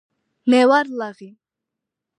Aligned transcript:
მე 0.51 0.61
ვარ 0.71 0.87
ლაღი 1.01 1.29